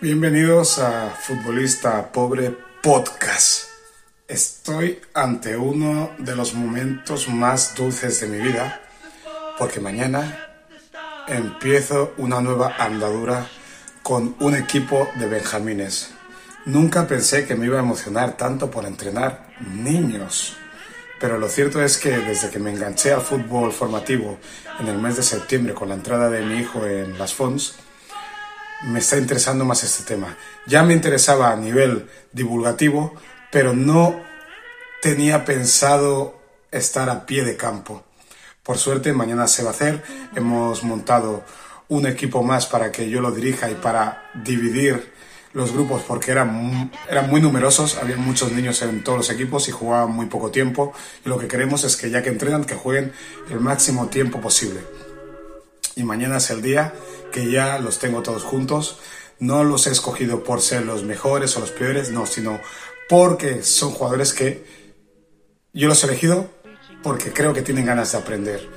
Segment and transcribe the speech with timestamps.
[0.00, 3.64] Bienvenidos a Futbolista Pobre Podcast.
[4.28, 8.82] Estoy ante uno de los momentos más dulces de mi vida
[9.58, 10.46] porque mañana
[11.28, 13.48] empiezo una nueva andadura
[14.02, 16.10] con un equipo de benjamines.
[16.64, 20.56] Nunca pensé que me iba a emocionar tanto por entrenar niños.
[21.18, 24.38] Pero lo cierto es que desde que me enganché al fútbol formativo
[24.78, 27.76] en el mes de septiembre con la entrada de mi hijo en las FONS,
[28.84, 30.36] me está interesando más este tema.
[30.66, 33.14] Ya me interesaba a nivel divulgativo,
[33.50, 34.20] pero no
[35.02, 38.04] tenía pensado estar a pie de campo.
[38.62, 40.02] Por suerte, mañana se va a hacer.
[40.34, 41.44] Hemos montado
[41.88, 45.12] un equipo más para que yo lo dirija y para dividir
[45.52, 49.72] los grupos porque eran, eran muy numerosos, había muchos niños en todos los equipos y
[49.72, 50.92] jugaban muy poco tiempo.
[51.24, 53.12] Y lo que queremos es que ya que entrenan, que jueguen
[53.50, 54.80] el máximo tiempo posible.
[55.98, 56.92] Y mañana es el día
[57.32, 58.98] que ya los tengo todos juntos.
[59.38, 62.60] No los he escogido por ser los mejores o los peores, no, sino
[63.08, 64.62] porque son jugadores que
[65.72, 66.50] yo los he elegido
[67.02, 68.68] porque creo que tienen ganas de aprender.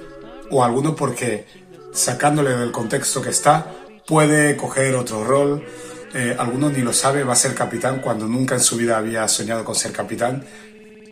[0.49, 1.45] O alguno porque
[1.91, 3.69] sacándole del contexto que está,
[4.07, 5.65] puede coger otro rol.
[6.13, 9.27] Eh, alguno ni lo sabe, va a ser capitán cuando nunca en su vida había
[9.27, 10.45] soñado con ser capitán.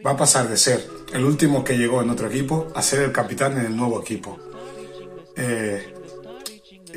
[0.06, 3.12] Va a pasar de ser el último que llegó en otro equipo a ser el
[3.12, 4.40] capitán en el nuevo equipo.
[5.36, 5.94] Eh,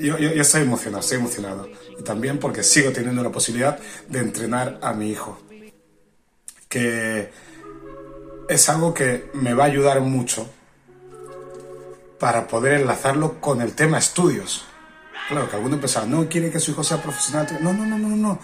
[0.00, 1.68] yo, yo, yo, estoy emocionado, estoy emocionado.
[1.98, 5.40] Y también porque sigo teniendo la posibilidad de entrenar a mi hijo.
[6.68, 7.30] Que
[8.48, 10.48] es algo que me va a ayudar mucho
[12.18, 14.64] para poder enlazarlo con el tema estudios.
[15.28, 17.46] Claro, que alguno pensaba, no quiere que su hijo sea profesional.
[17.60, 18.38] No, no, no, no, no.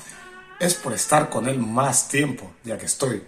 [0.58, 3.24] Es por estar con él más tiempo, ya que estoy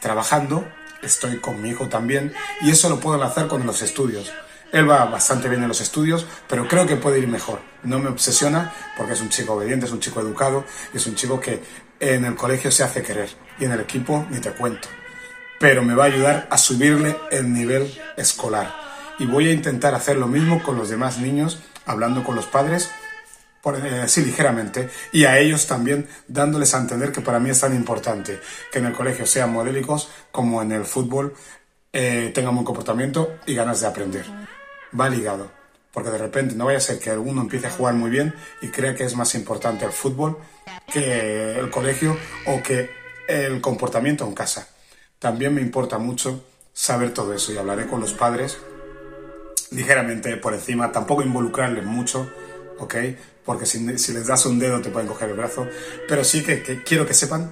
[0.00, 0.66] trabajando,
[1.02, 4.30] estoy con mi hijo también, y eso lo puedo enlazar con los estudios.
[4.70, 7.60] Él va bastante bien en los estudios, pero creo que puede ir mejor.
[7.84, 11.40] No me obsesiona porque es un chico obediente, es un chico educado, es un chico
[11.40, 11.62] que
[12.00, 14.88] en el colegio se hace querer y en el equipo ni te cuento.
[15.58, 18.74] Pero me va a ayudar a subirle el nivel escolar.
[19.18, 22.90] Y voy a intentar hacer lo mismo con los demás niños, hablando con los padres,
[23.62, 27.58] por, eh, así ligeramente, y a ellos también dándoles a entender que para mí es
[27.58, 28.38] tan importante
[28.70, 31.34] que en el colegio sean modélicos como en el fútbol
[31.92, 34.57] eh, tengan buen comportamiento y ganas de aprender
[34.98, 35.50] va ligado.
[35.92, 38.68] Porque de repente no vaya a ser que alguno empiece a jugar muy bien y
[38.68, 40.38] crea que es más importante el fútbol
[40.92, 42.16] que el colegio
[42.46, 42.90] o que
[43.26, 44.68] el comportamiento en casa.
[45.18, 48.58] También me importa mucho saber todo eso y hablaré con los padres
[49.70, 52.30] ligeramente por encima, tampoco involucrarles mucho,
[52.78, 52.94] ¿ok?
[53.44, 55.66] Porque si, les das un dedo te pueden coger el brazo,
[56.06, 57.50] pero sí que, que quiero que sepan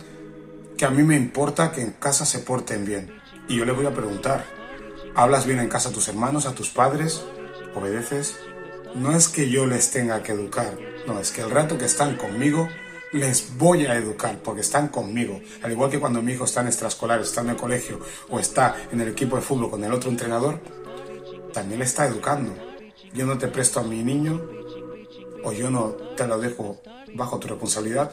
[0.77, 3.19] que a mí me importa que en casa se porten bien.
[3.49, 4.45] Y yo les voy a preguntar,
[5.17, 7.25] ¿Hablas bien en casa a tus hermanos, a tus padres?
[7.75, 8.37] ¿Obedeces?
[8.95, 12.19] No es que yo les tenga que educar, no, es que el rato que están
[12.19, 12.69] conmigo
[13.13, 15.41] les voy a educar porque están conmigo.
[15.63, 18.77] Al igual que cuando mi hijo está en extraescolar, está en el colegio o está
[18.93, 20.61] en el equipo de fútbol con el otro entrenador,
[21.55, 22.55] también le está educando.
[23.15, 24.47] Yo no te presto a mi niño
[25.45, 26.83] o yo no te lo dejo
[27.15, 28.13] bajo tu responsabilidad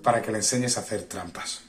[0.00, 1.62] para que le enseñes a hacer trampas.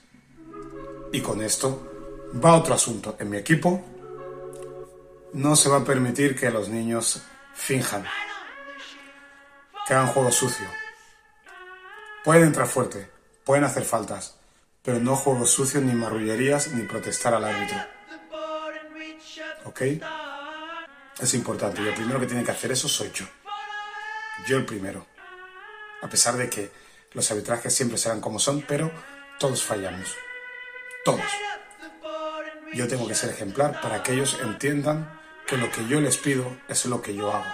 [1.12, 3.16] Y con esto va otro asunto.
[3.20, 3.97] En mi equipo
[5.34, 7.22] no se va a permitir que los niños
[7.54, 8.06] finjan,
[9.88, 10.68] que hagan juego sucio.
[12.24, 13.10] Pueden entrar fuerte,
[13.44, 14.38] pueden hacer faltas,
[14.82, 17.78] pero no juego sucio, ni marrullerías, ni protestar al árbitro.
[19.66, 19.82] ¿Ok?
[21.20, 21.82] Es importante.
[21.82, 23.26] Y el primero que tiene que hacer eso soy yo.
[24.48, 25.06] Yo el primero.
[26.02, 26.72] A pesar de que
[27.14, 28.92] los arbitrajes siempre serán como son, pero
[29.40, 30.16] todos fallamos.
[31.04, 31.22] Todos.
[32.78, 35.10] Yo tengo que ser ejemplar para que ellos entiendan
[35.48, 37.52] que lo que yo les pido es lo que yo hago.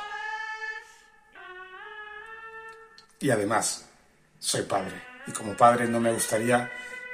[3.21, 3.85] Y además,
[4.39, 5.01] soy padre.
[5.25, 6.69] Y como padre no me gustaría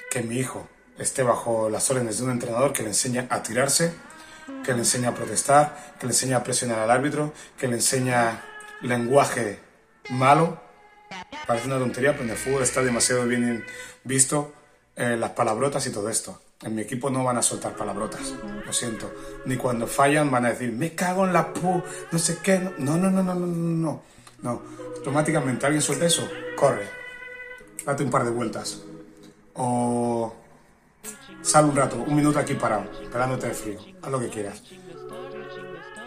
[0.09, 3.93] que mi hijo esté bajo las órdenes de un entrenador que le enseña a tirarse,
[4.65, 8.43] que le enseña a protestar, que le enseña a presionar al árbitro, que le enseña
[8.81, 9.59] lenguaje
[10.09, 10.59] malo.
[11.45, 13.63] Parece una tontería, pero en el fútbol está demasiado bien
[14.03, 14.51] visto
[14.95, 16.41] eh, las palabrotas y todo esto.
[16.61, 18.33] En mi equipo no van a soltar palabrotas,
[18.65, 19.09] lo siento.
[19.45, 22.59] Ni cuando fallan van a decir, me cago en la pu, no sé qué.
[22.77, 24.01] No, no, no, no, no, no,
[24.41, 24.61] no.
[24.97, 26.27] Automáticamente alguien suelta eso,
[26.57, 26.85] corre.
[27.85, 28.83] Date un par de vueltas.
[29.53, 30.33] O
[31.41, 33.79] sal un rato, un minuto aquí parado, esperándote de frío.
[34.01, 34.61] Haz lo que quieras.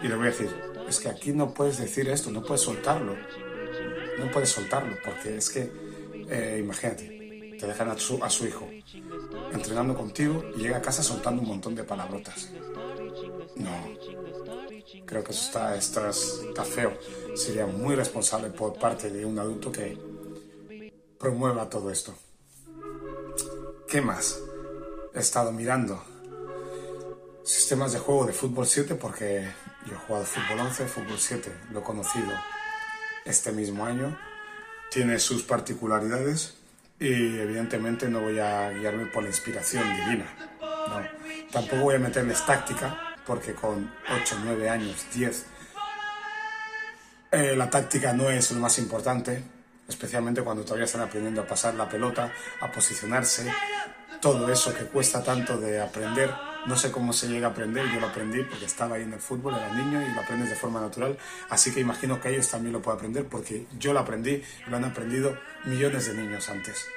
[0.03, 0.55] Y le voy a decir,
[0.87, 3.15] es que aquí no puedes decir esto, no puedes soltarlo.
[4.19, 5.71] No puedes soltarlo, porque es que,
[6.29, 8.69] eh, imagínate, te dejan a su, a su hijo
[9.51, 12.49] entrenando contigo y llega a casa soltando un montón de palabrotas.
[13.55, 13.71] No,
[15.05, 15.75] creo que eso está,
[16.11, 16.97] está, feo.
[17.35, 19.97] Sería muy responsable por parte de un adulto que
[21.19, 22.13] promueva todo esto.
[23.87, 24.39] ¿Qué más?
[25.13, 26.03] He estado mirando
[27.43, 29.47] sistemas de juego de fútbol 7 porque
[29.85, 32.31] yo he jugado fútbol 11, fútbol 7, lo he conocido
[33.25, 34.17] este mismo año,
[34.89, 36.55] tiene sus particularidades
[36.99, 40.25] y evidentemente no voy a guiarme por la inspiración divina.
[41.51, 45.45] Tampoco voy a meterles táctica porque con 8, 9 años, 10,
[47.31, 49.43] eh, la táctica no es lo más importante,
[49.87, 52.31] especialmente cuando todavía están aprendiendo a pasar la pelota,
[52.61, 53.51] a posicionarse,
[54.21, 56.52] todo eso que cuesta tanto de aprender.
[56.65, 59.19] No sé cómo se llega a aprender, yo lo aprendí porque estaba ahí en el
[59.19, 61.17] fútbol, era niño y lo aprendes de forma natural,
[61.49, 64.77] así que imagino que ellos también lo pueden aprender porque yo lo aprendí y lo
[64.77, 66.87] han aprendido millones de niños antes.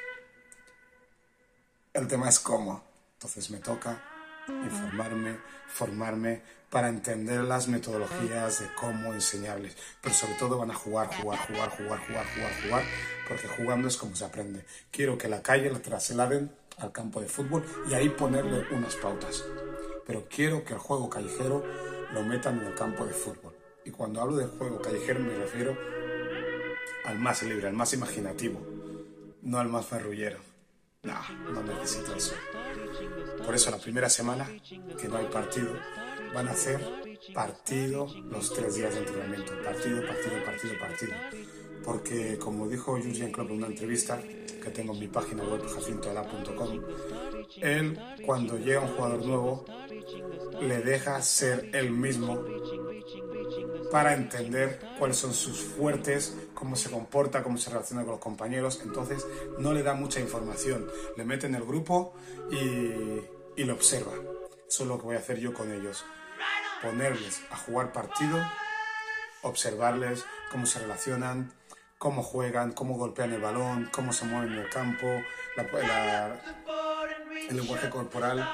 [1.93, 2.85] El tema es cómo,
[3.15, 4.01] entonces me toca
[4.49, 9.77] informarme, formarme para entender las metodologías de cómo enseñarles.
[10.01, 12.85] Pero sobre todo van a jugar, jugar, jugar, jugar, jugar, jugar, jugar,
[13.29, 14.65] porque jugando es como se aprende.
[14.91, 19.45] Quiero que la calle la trasladen al campo de fútbol y ahí ponerle unas pautas.
[20.07, 21.65] Pero quiero que el juego callejero
[22.13, 23.55] lo metan en el campo de fútbol.
[23.85, 25.77] Y cuando hablo de juego callejero me refiero
[27.05, 28.61] al más libre, al más imaginativo,
[29.43, 30.39] no al más ferrullero.
[31.03, 31.15] No,
[31.53, 32.35] no necesito eso.
[33.45, 34.49] Por eso la primera semana,
[34.99, 35.73] que no hay partido,
[36.35, 36.81] van a hacer
[37.33, 39.53] partido los tres días de entrenamiento.
[39.63, 41.15] Partido, partido, partido, partido.
[41.87, 46.83] Porque como dijo Jurgen Klopp en una entrevista que tengo en mi página web jacintoala.com,
[47.63, 49.65] él cuando llega un jugador nuevo
[50.61, 52.43] le deja ser él mismo
[53.91, 58.81] para entender cuáles son sus fuertes, cómo se comporta, cómo se relaciona con los compañeros.
[58.83, 59.25] Entonces
[59.59, 62.15] no le da mucha información, le mete en el grupo
[62.51, 64.13] y, y lo observa.
[64.69, 66.05] Eso es lo que voy a hacer yo con ellos.
[66.83, 68.39] Ponerles a jugar partido,
[69.43, 71.53] observarles cómo se relacionan,
[71.99, 75.07] cómo juegan, cómo golpean el balón, cómo se mueven en el campo,
[77.49, 78.49] el lenguaje corporal.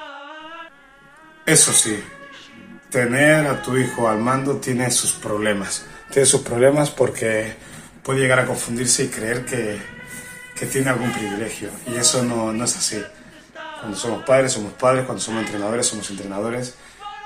[1.45, 2.01] Eso sí,
[2.89, 5.85] tener a tu hijo al mando tiene sus problemas.
[6.11, 7.55] Tiene sus problemas porque
[8.03, 9.81] puede llegar a confundirse y creer que,
[10.55, 11.69] que tiene algún privilegio.
[11.87, 13.01] Y eso no, no, es así.
[13.79, 15.05] Cuando somos padres, somos padres.
[15.05, 16.75] Cuando somos entrenadores, somos entrenadores.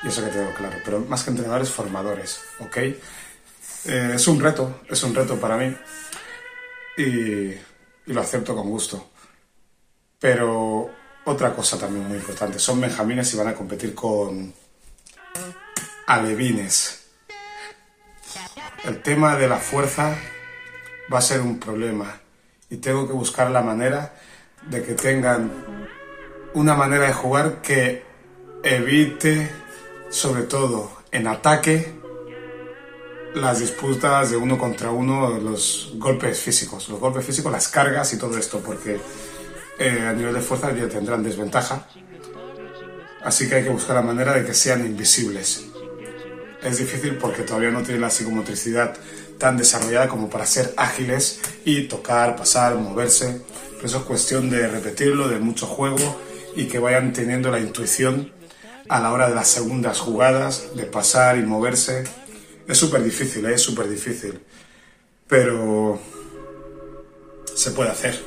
[0.03, 0.77] Y eso que tengo claro.
[0.85, 2.39] Pero más que entrenadores, formadores.
[2.59, 2.77] ¿Ok?
[3.85, 4.81] Eh, es un reto.
[4.89, 5.75] Es un reto para mí.
[6.97, 9.09] Y, y lo acepto con gusto.
[10.19, 10.89] Pero
[11.25, 12.59] otra cosa también muy importante.
[12.59, 14.53] Son benjamines y van a competir con
[16.07, 17.03] alevines.
[18.85, 20.15] El tema de la fuerza
[21.11, 22.19] va a ser un problema
[22.69, 24.15] y tengo que buscar la manera
[24.69, 25.51] de que tengan
[26.53, 28.03] una manera de jugar que
[28.63, 29.49] evite,
[30.09, 31.93] sobre todo en ataque,
[33.35, 38.17] las disputas de uno contra uno, los golpes físicos, los golpes físicos, las cargas y
[38.17, 38.99] todo esto, porque
[39.79, 41.87] eh, a nivel de fuerza ya tendrán desventaja.
[43.23, 45.67] Así que hay que buscar la manera de que sean invisibles
[46.63, 48.95] es difícil porque todavía no tienen la psicomotricidad
[49.37, 53.41] tan desarrollada como para ser ágiles y tocar, pasar, moverse.
[53.75, 56.19] Pero eso es cuestión de repetirlo, de mucho juego
[56.55, 58.31] y que vayan teniendo la intuición
[58.89, 62.05] a la hora de las segundas jugadas, de pasar y moverse.
[62.67, 63.53] Es súper difícil, ¿eh?
[63.53, 64.39] es súper difícil.
[65.27, 65.99] Pero
[67.55, 68.21] se puede hacer.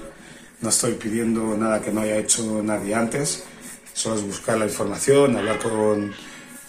[0.61, 3.45] No estoy pidiendo nada que no haya hecho nadie antes.
[3.93, 6.15] Solo es buscar la información, hablar con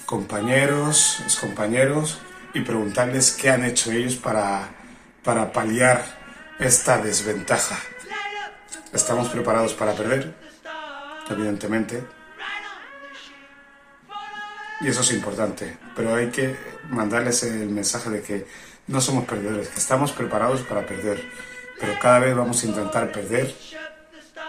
[0.05, 2.19] compañeros, compañeros
[2.53, 4.69] y preguntarles qué han hecho ellos para,
[5.23, 6.03] para paliar
[6.59, 7.79] esta desventaja.
[8.93, 10.33] Estamos preparados para perder,
[11.29, 12.03] evidentemente.
[14.81, 16.55] Y eso es importante, pero hay que
[16.89, 18.45] mandarles el mensaje de que
[18.87, 21.23] no somos perdedores, que estamos preparados para perder,
[21.79, 23.55] pero cada vez vamos a intentar perder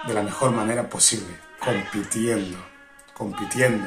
[0.06, 2.58] de la mejor manera posible, compitiendo,
[3.14, 3.86] compitiendo.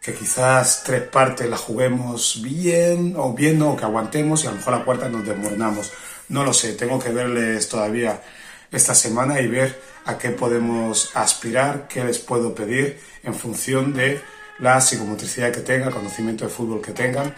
[0.00, 4.56] Que quizás tres partes las juguemos bien o bien o que aguantemos y a lo
[4.58, 5.92] mejor la cuarta nos desmoronamos.
[6.28, 8.22] No lo sé, tengo que verles todavía
[8.70, 14.20] esta semana y ver a qué podemos aspirar, qué les puedo pedir en función de
[14.58, 17.34] la psicomotricidad que tengan, el conocimiento de fútbol que tengan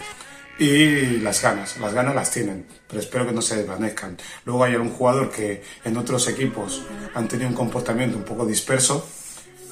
[0.59, 1.77] y las ganas.
[1.79, 4.17] Las ganas las tienen, pero espero que no se desvanezcan.
[4.45, 6.83] Luego hay algún jugador que en otros equipos
[7.15, 9.07] han tenido un comportamiento un poco disperso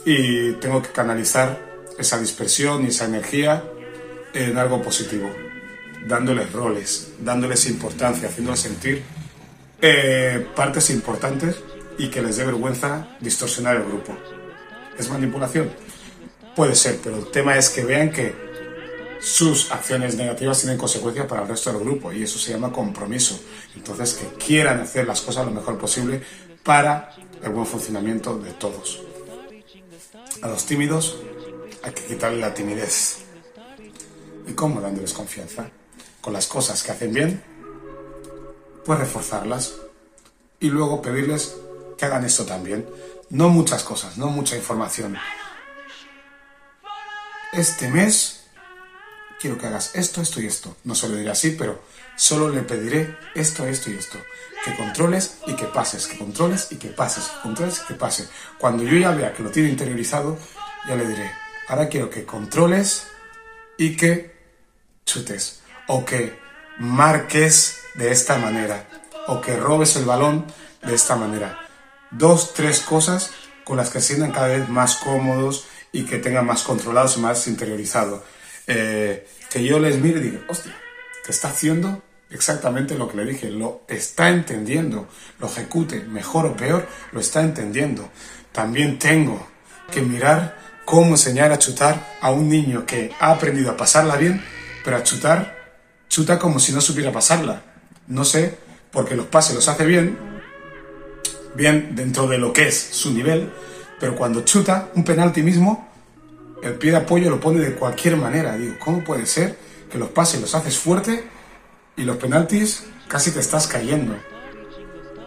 [0.05, 1.59] y tengo que canalizar
[1.99, 3.65] esa dispersión y esa energía
[4.35, 5.31] en algo positivo,
[6.07, 9.03] dándoles roles, dándoles importancia, haciéndoles sentir
[9.81, 11.57] eh, partes importantes
[11.99, 14.17] y que les dé vergüenza distorsionar el grupo.
[14.99, 15.71] ¿Es manipulación?
[16.57, 18.35] Puede ser, pero el tema es que vean que
[19.21, 23.41] sus acciones negativas tienen consecuencias para el resto del grupo y eso se llama compromiso.
[23.75, 26.23] Entonces, que quieran hacer las cosas lo mejor posible
[26.63, 27.11] para
[27.43, 29.03] el buen funcionamiento de todos.
[30.43, 31.17] A los tímidos
[31.83, 33.19] hay que quitarle la timidez.
[34.47, 34.81] ¿Y cómo?
[34.81, 35.71] Dándoles confianza.
[36.21, 37.43] Con las cosas que hacen bien,
[38.85, 39.75] pues reforzarlas.
[40.61, 41.57] Y luego pedirles
[41.97, 42.87] que hagan esto también.
[43.31, 45.17] No muchas cosas, no mucha información.
[47.57, 48.41] Este mes
[49.41, 50.77] quiero que hagas esto, esto y esto.
[50.83, 51.83] No se lo diré así, pero
[52.17, 54.19] solo le pediré esto, esto y esto.
[54.65, 58.29] Que controles y que pases, que controles y que pases, que controles y que pases.
[58.59, 60.37] Cuando yo ya vea que lo tiene interiorizado,
[60.89, 61.31] ya le diré,
[61.69, 63.05] ahora quiero que controles
[63.79, 64.35] y que
[65.07, 65.61] chutes.
[65.87, 66.37] O que
[66.79, 68.89] marques de esta manera.
[69.29, 70.47] O que robes el balón
[70.83, 71.69] de esta manera.
[72.11, 73.31] Dos, tres cosas
[73.65, 77.47] con las que se sientan cada vez más cómodos y que tengan más controlados más
[77.47, 78.23] interiorizado.
[78.67, 80.77] Eh, que yo les mire y diga, hostia,
[81.25, 85.09] que está haciendo exactamente lo que le dije, lo está entendiendo,
[85.39, 88.11] lo ejecute mejor o peor, lo está entendiendo.
[88.51, 89.47] También tengo
[89.93, 94.45] que mirar cómo enseñar a chutar a un niño que ha aprendido a pasarla bien,
[94.85, 95.77] pero a chutar,
[96.09, 97.63] chuta como si no supiera pasarla.
[98.09, 98.59] No sé,
[98.91, 100.19] porque los pases los hace bien,
[101.55, 103.53] bien dentro de lo que es su nivel,
[104.05, 105.89] pero cuando chuta un penalti mismo,
[106.63, 108.55] el pie de apoyo lo pone de cualquier manera.
[108.55, 109.57] Digo, ¿cómo puede ser
[109.91, 111.25] que los pases los haces fuerte
[111.97, 114.15] y los penaltis casi te estás cayendo?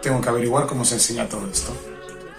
[0.00, 1.76] Tengo que averiguar cómo se enseña todo esto.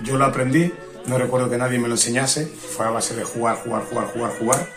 [0.02, 0.72] Yo lo aprendí,
[1.08, 4.32] no recuerdo que nadie me lo enseñase, fue a base de jugar, jugar, jugar, jugar,
[4.40, 4.70] jugar.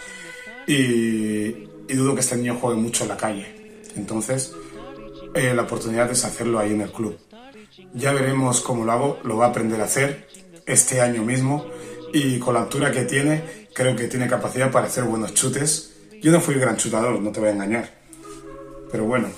[0.66, 3.78] Y, dudo que este niño juegue mucho en la calle.
[3.95, 4.52] Entonces,
[5.35, 7.16] eh, la oportunidad es hacerlo ahí en el club.
[7.95, 10.32] Ya veremos cómo lo hago, lo va a aprender a hacer
[10.66, 11.66] este año mismo
[12.12, 15.92] y con la altura que tiene, creo que tiene capacidad para hacer buenos chutes.
[16.21, 17.90] Yo no fui gran chutador, no te voy a engañar,
[18.90, 19.28] pero bueno,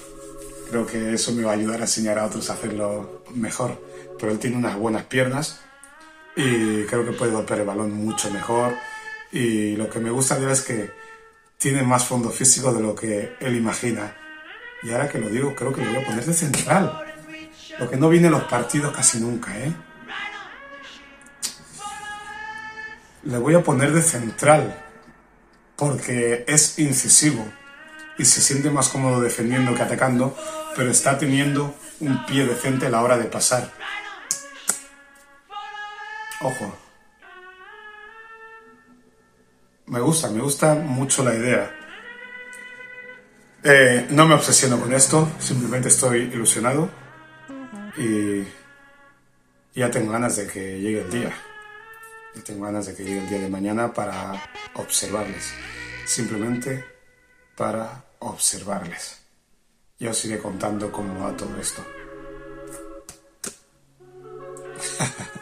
[0.68, 3.80] creo que eso me va a ayudar a enseñar a otros a hacerlo mejor.
[4.18, 5.60] Pero él tiene unas buenas piernas
[6.36, 8.74] y creo que puede golpear el balón mucho mejor.
[9.30, 10.90] Y lo que me gusta de él es que
[11.58, 14.16] tiene más fondo físico de lo que él imagina.
[14.82, 17.00] Y ahora que lo digo, creo que lo voy a poner de central.
[17.78, 19.72] Lo que no viene en los partidos casi nunca, ¿eh?
[23.24, 24.84] Le voy a poner de central
[25.76, 27.46] porque es incisivo
[28.18, 30.36] y se siente más cómodo defendiendo que atacando,
[30.76, 33.70] pero está teniendo un pie decente a la hora de pasar.
[36.40, 36.76] Ojo.
[39.86, 41.74] Me gusta, me gusta mucho la idea.
[43.62, 46.90] Eh, no me obsesiono con esto, simplemente estoy ilusionado
[47.96, 48.44] y
[49.74, 51.32] ya tengo ganas de que llegue el día
[52.34, 54.42] y tengo ganas de que llegue el día de mañana para
[54.74, 55.52] observarles.
[56.06, 56.84] Simplemente
[57.56, 59.20] para observarles.
[59.98, 61.84] Yo os iré contando cómo va todo esto.